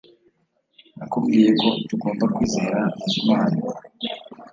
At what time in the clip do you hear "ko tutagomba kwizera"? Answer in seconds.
1.59-2.79